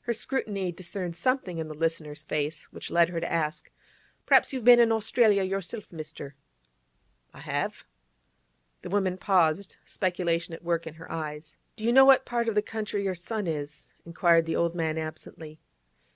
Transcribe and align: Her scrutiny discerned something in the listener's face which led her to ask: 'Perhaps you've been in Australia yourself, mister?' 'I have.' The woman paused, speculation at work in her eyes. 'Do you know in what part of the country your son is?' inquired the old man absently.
Her 0.00 0.12
scrutiny 0.12 0.72
discerned 0.72 1.14
something 1.14 1.58
in 1.58 1.68
the 1.68 1.74
listener's 1.76 2.24
face 2.24 2.64
which 2.72 2.90
led 2.90 3.08
her 3.10 3.20
to 3.20 3.32
ask: 3.32 3.70
'Perhaps 4.26 4.52
you've 4.52 4.64
been 4.64 4.80
in 4.80 4.90
Australia 4.90 5.44
yourself, 5.44 5.92
mister?' 5.92 6.34
'I 7.32 7.38
have.' 7.38 7.84
The 8.82 8.90
woman 8.90 9.16
paused, 9.16 9.76
speculation 9.84 10.54
at 10.54 10.64
work 10.64 10.88
in 10.88 10.94
her 10.94 11.08
eyes. 11.08 11.54
'Do 11.76 11.84
you 11.84 11.92
know 11.92 12.02
in 12.02 12.06
what 12.08 12.26
part 12.26 12.48
of 12.48 12.56
the 12.56 12.62
country 12.62 13.04
your 13.04 13.14
son 13.14 13.46
is?' 13.46 13.88
inquired 14.04 14.44
the 14.46 14.56
old 14.56 14.74
man 14.74 14.98
absently. 14.98 15.60